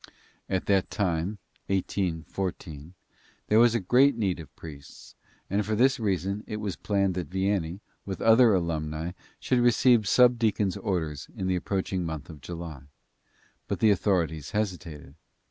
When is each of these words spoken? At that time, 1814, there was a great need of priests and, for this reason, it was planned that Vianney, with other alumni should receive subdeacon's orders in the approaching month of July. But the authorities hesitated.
At 0.49 0.65
that 0.65 0.89
time, 0.89 1.37
1814, 1.67 2.95
there 3.49 3.59
was 3.59 3.75
a 3.75 3.79
great 3.79 4.15
need 4.17 4.39
of 4.39 4.55
priests 4.55 5.13
and, 5.47 5.63
for 5.63 5.75
this 5.75 5.99
reason, 5.99 6.43
it 6.47 6.57
was 6.57 6.75
planned 6.75 7.13
that 7.13 7.29
Vianney, 7.29 7.81
with 8.03 8.19
other 8.19 8.51
alumni 8.55 9.11
should 9.39 9.59
receive 9.59 10.07
subdeacon's 10.07 10.75
orders 10.75 11.27
in 11.37 11.45
the 11.45 11.55
approaching 11.55 12.03
month 12.03 12.31
of 12.31 12.41
July. 12.41 12.81
But 13.67 13.79
the 13.79 13.91
authorities 13.91 14.49
hesitated. 14.49 15.13